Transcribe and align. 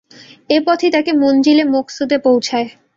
এ 0.49 0.57
পথই 0.65 0.89
তাকে 0.91 1.11
মনযিলে 1.13 1.63
মকসুদে 1.73 2.17
পৌঁছায়। 2.17 2.67